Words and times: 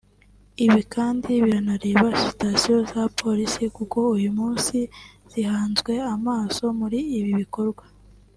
ibi 0.65 0.81
kandi 0.93 1.29
biranareba 1.43 2.07
sitasiyo 2.23 2.77
za 2.91 3.03
polisi 3.19 3.63
kuko 3.77 3.99
uyu 4.15 4.29
munsi 4.37 4.77
zihanzwe 5.31 5.93
amaso 6.15 6.63
muri 6.79 6.99
ibi 7.17 7.31
bikorwa 7.41 7.83